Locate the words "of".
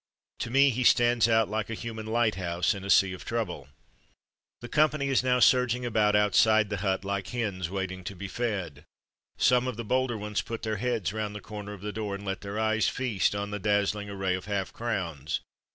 3.13-3.23, 9.67-9.77, 11.73-11.81, 14.33-14.45